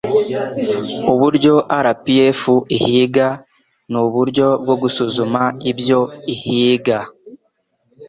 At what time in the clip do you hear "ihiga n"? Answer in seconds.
2.77-3.93